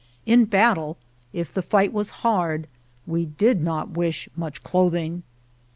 [0.25, 0.97] In battle,
[1.31, 2.65] if the fight was hard,
[3.05, 5.21] we did not wish much cloth ing.